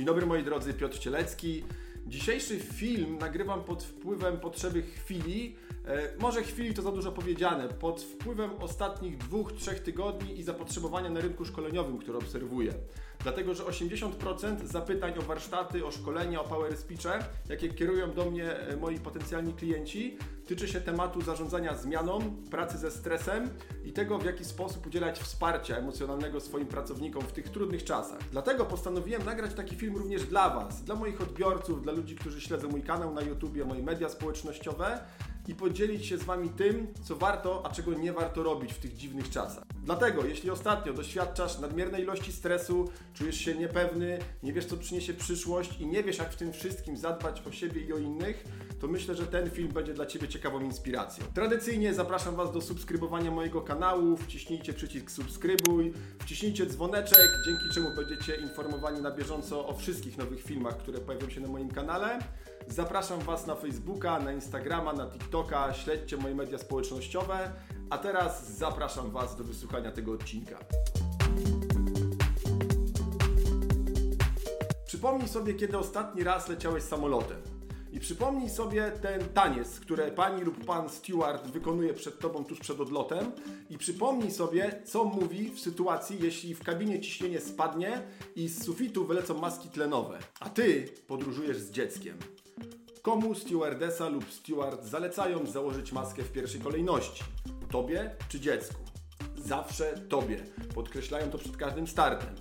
dobry 0.00 0.26
moi 0.26 0.44
drodzy, 0.44 0.74
Piotr 0.74 0.98
Cielecki. 0.98 1.64
Dzisiejszy 2.06 2.58
film 2.58 3.18
nagrywam 3.18 3.64
pod 3.64 3.84
wpływem 3.84 4.40
potrzeby 4.40 4.82
chwili. 4.82 5.54
E, 5.86 6.16
może 6.18 6.42
chwili 6.42 6.74
to 6.74 6.82
za 6.82 6.92
dużo 6.92 7.12
powiedziane. 7.12 7.68
Pod 7.68 8.02
wpływem 8.02 8.50
ostatnich 8.60 9.18
dwóch, 9.18 9.52
trzech 9.52 9.80
tygodni 9.80 10.38
i 10.38 10.42
zapotrzebowania 10.42 11.10
na 11.10 11.20
rynku 11.20 11.44
szkoleniowym, 11.44 11.98
które 11.98 12.18
obserwuję. 12.18 12.72
Dlatego, 13.22 13.54
że 13.54 13.64
80% 13.64 14.66
zapytań 14.66 15.18
o 15.18 15.22
warsztaty, 15.22 15.86
o 15.86 15.90
szkolenia, 15.90 16.40
o 16.40 16.44
power 16.44 16.76
speeche, 16.76 17.24
jakie 17.48 17.68
kierują 17.68 18.12
do 18.12 18.30
mnie 18.30 18.56
e, 18.56 18.76
moi 18.76 18.98
potencjalni 18.98 19.54
klienci, 19.54 20.18
tyczy 20.46 20.68
się 20.68 20.80
tematu 20.80 21.22
zarządzania 21.22 21.76
zmianą, 21.76 22.20
pracy 22.50 22.78
ze 22.78 22.90
stresem 22.90 23.50
i 23.84 23.92
tego, 23.92 24.18
w 24.18 24.24
jaki 24.24 24.44
sposób 24.44 24.86
udzielać 24.86 25.18
wsparcia 25.18 25.76
emocjonalnego 25.76 26.40
swoim 26.40 26.66
pracownikom 26.66 27.22
w 27.22 27.32
tych 27.32 27.48
trudnych 27.48 27.84
czasach. 27.84 28.18
Dlatego 28.30 28.64
postanowiłem 28.64 29.24
nagrać 29.24 29.54
taki 29.54 29.76
film 29.76 29.96
również 29.96 30.24
dla 30.24 30.50
Was, 30.50 30.84
dla 30.84 30.94
moich 30.94 31.20
odbiorców, 31.20 31.82
dla 31.82 31.92
ludzi, 31.92 32.16
którzy 32.16 32.40
śledzą 32.40 32.68
mój 32.68 32.82
kanał 32.82 33.14
na 33.14 33.20
YouTube, 33.20 33.56
moje 33.66 33.82
media 33.82 34.08
społecznościowe 34.08 34.98
i 35.48 35.54
podzielić 35.54 36.06
się 36.06 36.18
z 36.18 36.24
Wami 36.24 36.48
tym, 36.48 36.86
co 37.02 37.16
warto, 37.16 37.66
a 37.66 37.70
czego 37.70 37.94
nie 37.94 38.12
warto 38.12 38.42
robić 38.42 38.72
w 38.72 38.78
tych 38.78 38.96
dziwnych 38.96 39.30
czasach. 39.30 39.64
Dlatego, 39.84 40.24
jeśli 40.24 40.50
ostatnio 40.50 40.92
doświadczasz 40.92 41.58
nadmiernej 41.58 42.02
ilości 42.02 42.32
stresu, 42.32 42.88
czujesz 43.14 43.36
się 43.36 43.54
niepewny, 43.54 44.18
nie 44.42 44.52
wiesz, 44.52 44.66
co 44.66 44.76
przyniesie 44.76 45.14
przyszłość 45.14 45.80
i 45.80 45.86
nie 45.86 46.02
wiesz, 46.02 46.18
jak 46.18 46.32
w 46.32 46.36
tym 46.36 46.52
wszystkim 46.52 46.96
zadbać 46.96 47.42
o 47.46 47.52
siebie 47.52 47.80
i 47.80 47.92
o 47.92 47.98
innych, 47.98 48.44
to 48.80 48.88
myślę, 48.88 49.14
że 49.14 49.26
ten 49.26 49.50
film 49.50 49.68
będzie 49.68 49.94
dla 49.94 50.06
Ciebie 50.06 50.28
ciekawą 50.28 50.60
inspiracją. 50.60 51.24
Tradycyjnie 51.34 51.94
zapraszam 51.94 52.36
Was 52.36 52.52
do 52.52 52.60
subskrybowania 52.60 53.30
mojego 53.30 53.60
kanału, 53.60 54.16
wciśnijcie 54.16 54.72
przycisk 54.72 55.10
subskrybuj, 55.10 55.92
wciśnijcie 56.18 56.66
dzwoneczek, 56.66 57.28
dzięki 57.46 57.74
czemu 57.74 57.88
będziecie 57.96 58.36
informowani 58.36 59.00
na 59.00 59.10
bieżąco 59.10 59.68
o 59.68 59.74
wszystkich 59.74 60.18
nowych 60.18 60.42
filmach, 60.42 60.76
które 60.76 60.98
pojawią 60.98 61.30
się 61.30 61.40
na 61.40 61.48
moim 61.48 61.70
kanale. 61.70 62.18
Zapraszam 62.68 63.20
Was 63.20 63.46
na 63.46 63.54
Facebooka, 63.54 64.18
na 64.18 64.32
Instagrama, 64.32 64.92
na 64.92 65.06
TikToka, 65.06 65.31
śledźcie 65.84 66.16
moje 66.16 66.34
media 66.34 66.58
społecznościowe, 66.58 67.52
a 67.90 67.98
teraz 67.98 68.56
zapraszam 68.56 69.10
Was 69.10 69.36
do 69.36 69.44
wysłuchania 69.44 69.92
tego 69.92 70.12
odcinka. 70.12 70.58
Przypomnij 74.86 75.28
sobie, 75.28 75.54
kiedy 75.54 75.78
ostatni 75.78 76.24
raz 76.24 76.48
leciałeś 76.48 76.82
samolotem. 76.82 77.42
I 77.92 78.00
przypomnij 78.00 78.50
sobie 78.50 78.92
ten 79.02 79.28
taniec, 79.28 79.80
który 79.80 80.10
pani 80.10 80.42
lub 80.42 80.64
pan 80.64 80.88
steward 80.88 81.46
wykonuje 81.46 81.94
przed 81.94 82.18
tobą 82.18 82.44
tuż 82.44 82.60
przed 82.60 82.80
odlotem. 82.80 83.32
I 83.70 83.78
przypomnij 83.78 84.30
sobie, 84.30 84.82
co 84.84 85.04
mówi 85.04 85.50
w 85.50 85.60
sytuacji, 85.60 86.18
jeśli 86.20 86.54
w 86.54 86.64
kabinie 86.64 87.00
ciśnienie 87.00 87.40
spadnie 87.40 88.02
i 88.36 88.48
z 88.48 88.64
sufitu 88.64 89.06
wylecą 89.06 89.38
maski 89.38 89.68
tlenowe, 89.68 90.18
a 90.40 90.50
ty 90.50 90.88
podróżujesz 91.06 91.58
z 91.58 91.70
dzieckiem. 91.70 92.18
Komu 93.02 93.34
stewardesa 93.34 94.08
lub 94.08 94.32
steward 94.32 94.84
zalecają 94.84 95.46
założyć 95.46 95.92
maskę 95.92 96.22
w 96.22 96.32
pierwszej 96.32 96.60
kolejności? 96.60 97.24
Tobie 97.70 98.10
czy 98.28 98.40
dziecku? 98.40 98.80
Zawsze 99.36 99.84
tobie. 100.08 100.36
Podkreślają 100.74 101.30
to 101.30 101.38
przed 101.38 101.56
każdym 101.56 101.86
startem. 101.86 102.34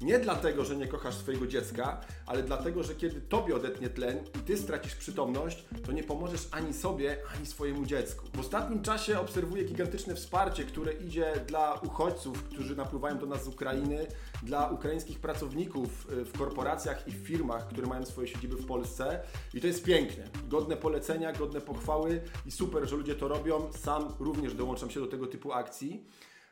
Nie 0.00 0.18
dlatego, 0.18 0.64
że 0.64 0.76
nie 0.76 0.88
kochasz 0.88 1.14
swojego 1.14 1.46
dziecka, 1.46 2.00
ale 2.26 2.42
dlatego, 2.42 2.82
że 2.82 2.94
kiedy 2.94 3.20
tobie 3.20 3.56
odetnie 3.56 3.88
tlen 3.88 4.18
i 4.18 4.38
ty 4.38 4.56
stracisz 4.56 4.94
przytomność, 4.96 5.64
to 5.86 5.92
nie 5.92 6.02
pomożesz 6.02 6.48
ani 6.50 6.74
sobie, 6.74 7.16
ani 7.36 7.46
swojemu 7.46 7.86
dziecku. 7.86 8.26
W 8.34 8.40
ostatnim 8.40 8.82
czasie 8.82 9.20
obserwuję 9.20 9.64
gigantyczne 9.64 10.14
wsparcie, 10.14 10.64
które 10.64 10.92
idzie 10.92 11.32
dla 11.46 11.74
uchodźców, 11.74 12.42
którzy 12.42 12.76
napływają 12.76 13.18
do 13.18 13.26
nas 13.26 13.44
z 13.44 13.48
Ukrainy, 13.48 14.06
dla 14.42 14.68
ukraińskich 14.68 15.20
pracowników 15.20 16.12
y, 16.12 16.24
w 16.24 16.38
korporacjach 16.38 17.08
i 17.08 17.10
w 17.10 17.26
firmach, 17.26 17.68
które 17.68 17.86
mają 17.86 18.06
swoje 18.06 18.28
siedziby 18.28 18.56
w 18.56 18.66
Polsce. 18.66 19.20
I 19.54 19.60
to 19.60 19.66
jest 19.66 19.84
piękne. 19.84 20.24
Godne 20.48 20.76
polecenia, 20.76 21.32
godne 21.32 21.60
pochwały 21.60 22.20
i 22.46 22.50
super, 22.50 22.88
że 22.88 22.96
ludzie 22.96 23.14
to 23.14 23.28
robią. 23.28 23.72
Sam 23.72 24.14
również 24.18 24.54
dołączam 24.54 24.90
się 24.90 25.00
do 25.00 25.06
tego 25.06 25.26
typu 25.26 25.52
akcji. 25.52 26.06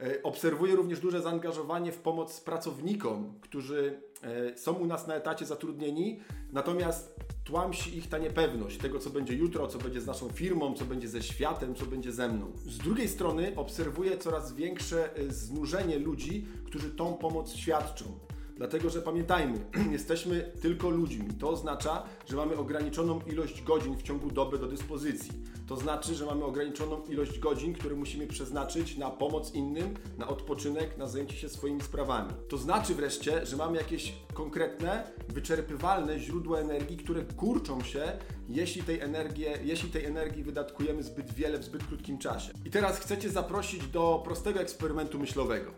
E, 0.00 0.22
obserwuję 0.22 0.76
również 0.76 1.00
duże 1.00 1.22
zaangażowanie 1.22 1.92
w 1.92 1.98
pomoc 1.98 2.40
pracownikom, 2.40 3.34
którzy 3.40 4.00
e, 4.22 4.58
są 4.58 4.72
u 4.72 4.86
nas 4.86 5.06
na 5.06 5.14
etacie 5.14 5.46
zatrudnieni, 5.46 6.20
natomiast 6.52 7.14
tłamsi 7.44 7.98
ich 7.98 8.08
ta 8.08 8.18
niepewność 8.18 8.78
tego, 8.78 8.98
co 8.98 9.10
będzie 9.10 9.34
jutro, 9.34 9.66
co 9.66 9.78
będzie 9.78 10.00
z 10.00 10.06
naszą 10.06 10.28
firmą, 10.28 10.74
co 10.74 10.84
będzie 10.84 11.08
ze 11.08 11.22
światem, 11.22 11.74
co 11.74 11.86
będzie 11.86 12.12
ze 12.12 12.28
mną. 12.28 12.52
Z 12.66 12.78
drugiej 12.78 13.08
strony 13.08 13.52
obserwuję 13.56 14.18
coraz 14.18 14.52
większe 14.52 15.16
e, 15.16 15.32
znużenie 15.32 15.98
ludzi, 15.98 16.46
którzy 16.66 16.90
tą 16.90 17.14
pomoc 17.14 17.52
świadczą. 17.52 18.27
Dlatego, 18.58 18.90
że 18.90 19.02
pamiętajmy, 19.02 19.58
jesteśmy 19.90 20.52
tylko 20.60 20.90
ludźmi. 20.90 21.28
To 21.40 21.50
oznacza, 21.50 22.02
że 22.28 22.36
mamy 22.36 22.56
ograniczoną 22.56 23.20
ilość 23.26 23.62
godzin 23.62 23.96
w 23.96 24.02
ciągu 24.02 24.30
doby 24.30 24.58
do 24.58 24.66
dyspozycji. 24.66 25.30
To 25.66 25.76
znaczy, 25.76 26.14
że 26.14 26.26
mamy 26.26 26.44
ograniczoną 26.44 27.04
ilość 27.04 27.38
godzin, 27.38 27.74
które 27.74 27.94
musimy 27.94 28.26
przeznaczyć 28.26 28.96
na 28.96 29.10
pomoc 29.10 29.54
innym, 29.54 29.94
na 30.18 30.28
odpoczynek, 30.28 30.98
na 30.98 31.06
zajęcie 31.06 31.36
się 31.36 31.48
swoimi 31.48 31.80
sprawami. 31.80 32.32
To 32.48 32.58
znaczy 32.58 32.94
wreszcie, 32.94 33.46
że 33.46 33.56
mamy 33.56 33.78
jakieś 33.78 34.14
konkretne, 34.34 35.12
wyczerpywalne 35.28 36.20
źródła 36.20 36.58
energii, 36.58 36.96
które 36.96 37.22
kurczą 37.22 37.80
się, 37.80 38.02
jeśli 38.48 38.82
tej, 38.82 39.00
energii, 39.00 39.44
jeśli 39.64 39.90
tej 39.90 40.04
energii 40.04 40.42
wydatkujemy 40.42 41.02
zbyt 41.02 41.32
wiele 41.32 41.58
w 41.58 41.64
zbyt 41.64 41.86
krótkim 41.86 42.18
czasie. 42.18 42.52
I 42.64 42.70
teraz 42.70 42.98
chcecie 42.98 43.30
zaprosić 43.30 43.86
do 43.86 44.20
prostego 44.24 44.60
eksperymentu 44.60 45.18
myślowego. 45.18 45.70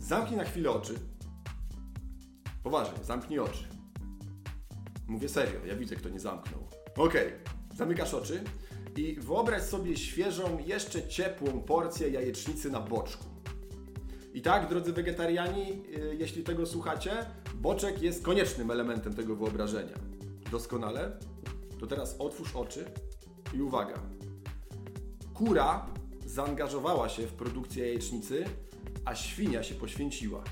Zamknij 0.00 0.36
na 0.36 0.44
chwilę 0.44 0.70
oczy, 0.70 0.94
Poważnie, 2.64 3.04
zamknij 3.04 3.38
oczy. 3.38 3.64
Mówię 5.08 5.28
serio, 5.28 5.66
ja 5.66 5.76
widzę, 5.76 5.96
kto 5.96 6.08
nie 6.08 6.20
zamknął. 6.20 6.60
Okej, 6.96 7.26
okay. 7.26 7.76
zamykasz 7.76 8.14
oczy 8.14 8.44
i 8.96 9.16
wyobraź 9.20 9.62
sobie 9.62 9.96
świeżą, 9.96 10.58
jeszcze 10.66 11.08
ciepłą 11.08 11.60
porcję 11.60 12.08
jajecznicy 12.08 12.70
na 12.70 12.80
boczku. 12.80 13.24
I 14.34 14.42
tak, 14.42 14.68
drodzy 14.68 14.92
wegetariani, 14.92 15.82
y, 15.96 16.16
jeśli 16.18 16.42
tego 16.42 16.66
słuchacie, 16.66 17.26
boczek 17.54 18.02
jest 18.02 18.24
koniecznym 18.24 18.70
elementem 18.70 19.14
tego 19.14 19.36
wyobrażenia. 19.36 19.94
Doskonale? 20.50 21.18
To 21.80 21.86
teraz 21.86 22.16
otwórz 22.18 22.56
oczy 22.56 22.84
i 23.54 23.62
uwaga. 23.62 23.98
Kura 25.34 25.86
zaangażowała 26.26 27.08
się 27.08 27.26
w 27.26 27.32
produkcję 27.32 27.86
jajecznicy, 27.86 28.44
a 29.04 29.14
świnia 29.14 29.62
się 29.62 29.74
poświęciła. 29.74 30.44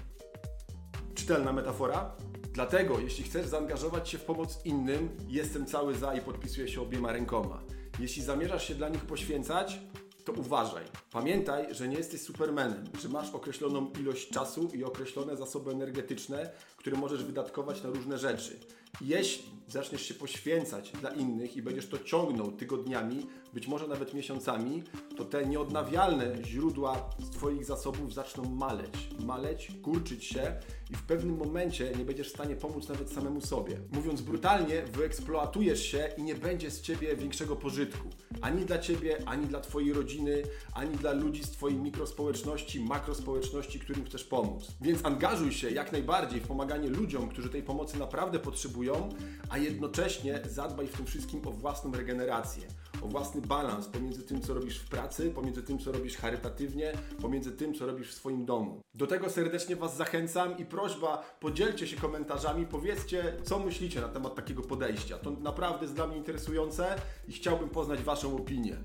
Czytelna 1.23 1.53
metafora? 1.53 2.17
Dlatego, 2.53 3.01
jeśli 3.01 3.25
chcesz 3.25 3.47
zaangażować 3.47 4.09
się 4.09 4.19
w 4.19 4.25
pomoc 4.25 4.59
innym, 4.65 5.17
jestem 5.29 5.67
cały 5.67 5.95
za 5.95 6.15
i 6.15 6.21
podpisuję 6.21 6.69
się 6.69 6.83
obiema 6.83 7.13
rękoma. 7.13 7.63
Jeśli 7.99 8.23
zamierzasz 8.23 8.69
się 8.69 8.75
dla 8.75 8.89
nich 8.89 9.05
poświęcać, 9.05 9.79
to 10.25 10.33
uważaj. 10.33 10.85
Pamiętaj, 11.13 11.75
że 11.75 11.89
nie 11.89 11.97
jesteś 11.97 12.21
supermenem, 12.21 12.85
że 13.01 13.09
masz 13.09 13.31
określoną 13.31 13.91
ilość 14.01 14.31
czasu 14.31 14.71
i 14.75 14.85
określone 14.85 15.37
zasoby 15.37 15.71
energetyczne, 15.71 16.51
które 16.77 16.97
możesz 16.97 17.25
wydatkować 17.25 17.83
na 17.83 17.91
różne 17.91 18.19
rzeczy. 18.19 18.61
Jeśli 19.01 19.53
zaczniesz 19.69 20.03
się 20.03 20.15
poświęcać 20.15 20.93
dla 21.01 21.11
innych 21.11 21.57
i 21.57 21.63
będziesz 21.63 21.89
to 21.89 21.99
ciągnął 21.99 22.53
tygodniami, 22.53 23.27
być 23.55 23.69
może 23.69 23.89
nawet 23.89 24.15
miesiącami, 24.15 24.83
to 25.17 25.25
te 25.25 25.47
nieodnawialne 25.47 26.45
źródła 26.45 27.11
z 27.19 27.31
Twoich 27.31 27.65
zasobów 27.65 28.15
zaczną 28.15 28.45
maleć, 28.45 29.09
maleć, 29.21 29.73
kurczyć 29.83 30.25
się 30.25 30.57
i 30.91 30.95
w 30.95 31.03
pewnym 31.03 31.37
momencie 31.37 31.93
nie 31.99 32.05
będziesz 32.05 32.29
w 32.29 32.35
stanie 32.35 32.57
pomóc 32.57 32.89
nawet 32.89 33.13
samemu 33.13 33.41
sobie. 33.41 33.79
Mówiąc 33.93 34.21
brutalnie, 34.21 34.83
wyeksploatujesz 34.83 35.87
się 35.87 36.09
i 36.17 36.23
nie 36.23 36.35
będzie 36.35 36.71
z 36.71 36.81
Ciebie 36.81 37.17
większego 37.17 37.57
pożytku. 37.57 38.09
Ani 38.41 38.65
dla 38.65 38.79
Ciebie, 38.79 39.19
ani 39.27 39.47
dla 39.47 39.61
Twojej 39.61 39.93
rodziny, 39.93 40.43
ani 40.75 40.97
dla 40.97 41.13
ludzi 41.13 41.45
z 41.45 41.51
Twojej 41.51 41.79
mikrospołeczności, 41.79 42.81
makrospołeczności, 42.81 43.81
którym 43.81 44.05
chcesz 44.05 44.25
pomóc. 44.25 44.69
Więc 44.81 45.05
angażuj 45.05 45.53
się 45.53 45.71
jak 45.71 45.93
najbardziej 45.93 46.41
w 46.41 46.47
pomaganie 46.47 46.89
ludziom, 46.89 47.29
którzy 47.29 47.49
tej 47.49 47.63
pomocy 47.63 47.99
naprawdę 47.99 48.39
potrzebują, 48.83 49.09
a 49.49 49.59
jednocześnie 49.59 50.41
zadbaj 50.49 50.87
w 50.87 50.97
tym 50.97 51.07
wszystkim 51.07 51.49
o 51.49 51.51
własną 51.51 51.93
regenerację 51.93 52.63
o 53.03 53.09
własny 53.09 53.41
balans 53.41 53.89
pomiędzy 53.89 54.23
tym, 54.23 54.41
co 54.41 54.55
robisz 54.55 54.79
w 54.79 54.89
pracy, 54.89 55.31
pomiędzy 55.31 55.63
tym, 55.63 55.79
co 55.79 55.93
robisz 55.93 56.17
charytatywnie, 56.17 56.93
pomiędzy 57.21 57.53
tym, 57.53 57.75
co 57.75 57.87
robisz 57.87 58.09
w 58.09 58.15
swoim 58.15 58.45
domu. 58.45 58.81
Do 58.95 59.07
tego 59.07 59.31
serdecznie 59.31 59.77
Was 59.77 59.97
zachęcam 59.97 60.59
i 60.59 60.65
prośba, 60.65 61.37
podzielcie 61.41 61.87
się 61.87 61.97
komentarzami, 61.97 62.67
powiedzcie, 62.67 63.37
co 63.45 63.59
myślicie 63.59 64.01
na 64.01 64.09
temat 64.09 64.35
takiego 64.35 64.63
podejścia. 64.63 65.19
To 65.19 65.31
naprawdę 65.31 65.83
jest 65.83 65.95
dla 65.95 66.07
mnie 66.07 66.17
interesujące 66.17 66.97
i 67.29 67.33
chciałbym 67.33 67.69
poznać 67.69 68.03
Waszą 68.03 68.37
opinię. 68.37 68.77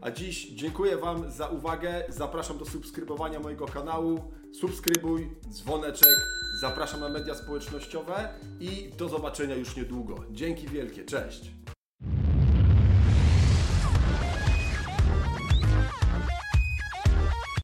A 0.00 0.10
dziś 0.10 0.50
dziękuję 0.50 0.96
Wam 0.96 1.30
za 1.30 1.48
uwagę. 1.48 2.04
Zapraszam 2.08 2.58
do 2.58 2.64
subskrybowania 2.64 3.40
mojego 3.40 3.66
kanału. 3.66 4.32
Subskrybuj, 4.60 5.30
dzwoneczek. 5.48 6.41
Zapraszam 6.62 7.00
na 7.00 7.08
media 7.08 7.34
społecznościowe 7.34 8.28
i 8.60 8.90
do 8.98 9.08
zobaczenia 9.08 9.54
już 9.54 9.76
niedługo. 9.76 10.24
Dzięki 10.30 10.68
wielkie, 10.68 11.04
cześć. 11.04 11.50